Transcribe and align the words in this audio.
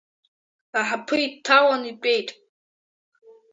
Аҳаԥы 0.79 1.15
иҭалан 1.25 1.83
итәеит. 1.91 2.29